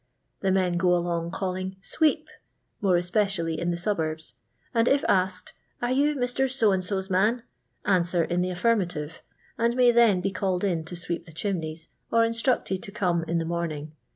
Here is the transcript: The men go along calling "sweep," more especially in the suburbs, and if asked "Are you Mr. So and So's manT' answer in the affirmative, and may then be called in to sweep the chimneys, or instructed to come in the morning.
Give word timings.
The 0.39 0.51
men 0.51 0.77
go 0.77 0.95
along 0.95 1.29
calling 1.29 1.75
"sweep," 1.79 2.27
more 2.81 2.95
especially 2.95 3.59
in 3.59 3.69
the 3.69 3.77
suburbs, 3.77 4.33
and 4.73 4.87
if 4.87 5.03
asked 5.07 5.53
"Are 5.79 5.91
you 5.91 6.15
Mr. 6.15 6.49
So 6.49 6.71
and 6.71 6.83
So's 6.83 7.11
manT' 7.11 7.43
answer 7.85 8.23
in 8.23 8.41
the 8.41 8.49
affirmative, 8.49 9.21
and 9.59 9.75
may 9.75 9.91
then 9.91 10.19
be 10.19 10.31
called 10.31 10.63
in 10.63 10.85
to 10.85 10.95
sweep 10.95 11.27
the 11.27 11.31
chimneys, 11.31 11.89
or 12.11 12.25
instructed 12.25 12.81
to 12.81 12.91
come 12.91 13.23
in 13.27 13.37
the 13.37 13.45
morning. 13.45 13.91